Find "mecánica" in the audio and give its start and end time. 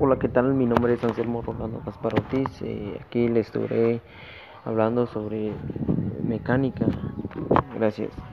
6.22-6.96